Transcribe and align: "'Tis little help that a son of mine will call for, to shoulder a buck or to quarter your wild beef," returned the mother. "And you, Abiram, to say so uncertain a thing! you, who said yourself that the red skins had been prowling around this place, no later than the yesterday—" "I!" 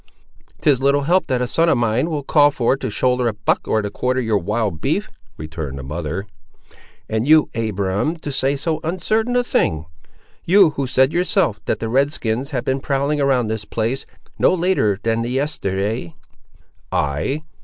"'Tis 0.61 0.81
little 0.81 1.03
help 1.03 1.27
that 1.27 1.43
a 1.43 1.47
son 1.47 1.69
of 1.69 1.77
mine 1.77 2.09
will 2.09 2.23
call 2.23 2.49
for, 2.49 2.75
to 2.75 2.89
shoulder 2.89 3.27
a 3.27 3.33
buck 3.35 3.67
or 3.67 3.83
to 3.83 3.91
quarter 3.91 4.19
your 4.19 4.35
wild 4.39 4.81
beef," 4.81 5.11
returned 5.37 5.77
the 5.77 5.83
mother. 5.83 6.25
"And 7.07 7.27
you, 7.27 7.51
Abiram, 7.53 8.15
to 8.17 8.31
say 8.31 8.55
so 8.55 8.79
uncertain 8.83 9.35
a 9.35 9.43
thing! 9.43 9.85
you, 10.43 10.71
who 10.71 10.87
said 10.87 11.13
yourself 11.13 11.63
that 11.65 11.77
the 11.79 11.87
red 11.87 12.11
skins 12.11 12.49
had 12.49 12.65
been 12.65 12.79
prowling 12.79 13.21
around 13.21 13.45
this 13.45 13.63
place, 13.63 14.07
no 14.39 14.51
later 14.55 14.97
than 15.03 15.21
the 15.21 15.29
yesterday—" 15.29 16.15
"I!" 16.91 17.43